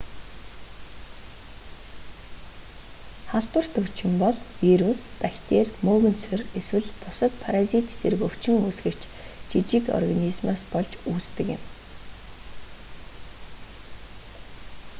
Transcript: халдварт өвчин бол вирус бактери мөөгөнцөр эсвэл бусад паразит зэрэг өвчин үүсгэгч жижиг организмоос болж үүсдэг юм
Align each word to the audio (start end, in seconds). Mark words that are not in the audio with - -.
халдварт 3.31 3.73
өвчин 3.81 4.13
бол 4.21 4.37
вирус 4.63 5.01
бактери 5.21 5.75
мөөгөнцөр 5.87 6.39
эсвэл 6.61 6.87
бусад 7.01 7.33
паразит 7.43 7.87
зэрэг 8.01 8.21
өвчин 8.27 8.55
үүсгэгч 8.67 9.01
жижиг 9.51 9.85
организмоос 9.97 10.61
болж 10.73 10.91
үүсдэг 11.11 11.47
юм 11.55 11.61